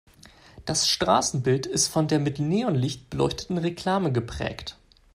Das 0.65 0.87
Straßenbild 0.89 1.67
ist 1.67 1.87
von 1.87 2.07
der 2.07 2.17
mit 2.17 2.39
Neonlicht 2.39 3.11
beleuchteten 3.11 3.59
Reklame 3.59 4.11
geprägt. 4.11 4.79